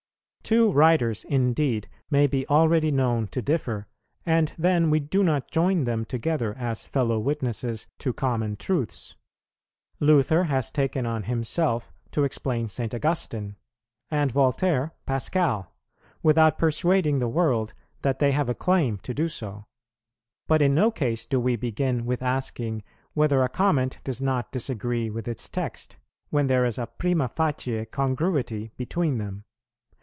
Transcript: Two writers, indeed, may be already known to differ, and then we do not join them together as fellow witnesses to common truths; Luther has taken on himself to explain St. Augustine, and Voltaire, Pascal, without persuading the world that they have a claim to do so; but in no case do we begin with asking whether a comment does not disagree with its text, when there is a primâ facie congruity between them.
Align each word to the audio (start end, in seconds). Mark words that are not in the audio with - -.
Two 0.43 0.69
writers, 0.69 1.23
indeed, 1.23 1.87
may 2.09 2.27
be 2.27 2.45
already 2.49 2.91
known 2.91 3.25
to 3.27 3.41
differ, 3.41 3.87
and 4.25 4.51
then 4.57 4.89
we 4.89 4.99
do 4.99 5.23
not 5.23 5.49
join 5.49 5.85
them 5.85 6.03
together 6.03 6.53
as 6.57 6.83
fellow 6.83 7.17
witnesses 7.19 7.87
to 7.99 8.11
common 8.11 8.57
truths; 8.57 9.15
Luther 10.01 10.43
has 10.45 10.69
taken 10.69 11.05
on 11.05 11.23
himself 11.23 11.93
to 12.11 12.25
explain 12.25 12.67
St. 12.67 12.93
Augustine, 12.93 13.55
and 14.09 14.33
Voltaire, 14.33 14.91
Pascal, 15.05 15.71
without 16.21 16.57
persuading 16.57 17.19
the 17.19 17.29
world 17.29 17.73
that 18.01 18.19
they 18.19 18.33
have 18.33 18.49
a 18.49 18.55
claim 18.55 18.97
to 19.03 19.13
do 19.13 19.29
so; 19.29 19.63
but 20.47 20.61
in 20.61 20.75
no 20.75 20.91
case 20.91 21.25
do 21.25 21.39
we 21.39 21.55
begin 21.55 22.05
with 22.05 22.21
asking 22.21 22.83
whether 23.13 23.41
a 23.41 23.47
comment 23.47 23.99
does 24.03 24.21
not 24.21 24.51
disagree 24.51 25.09
with 25.09 25.29
its 25.29 25.47
text, 25.47 25.95
when 26.29 26.47
there 26.47 26.65
is 26.65 26.77
a 26.77 26.89
primâ 26.99 27.31
facie 27.33 27.85
congruity 27.85 28.71
between 28.75 29.17
them. 29.17 29.45